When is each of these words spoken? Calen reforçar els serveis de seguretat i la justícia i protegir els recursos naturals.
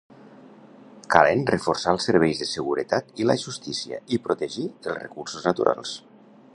Calen 1.15 1.43
reforçar 1.49 1.93
els 1.97 2.07
serveis 2.09 2.41
de 2.43 2.47
seguretat 2.53 3.13
i 3.25 3.29
la 3.33 3.37
justícia 3.45 4.01
i 4.17 4.21
protegir 4.25 4.67
els 4.73 4.93
recursos 5.05 5.47
naturals. 5.53 5.99